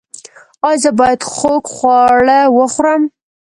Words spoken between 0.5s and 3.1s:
ایا زه باید خوږ خواړه وخورم؟